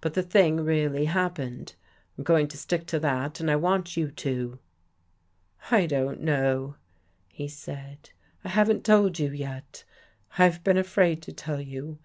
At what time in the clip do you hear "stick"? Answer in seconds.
2.56-2.86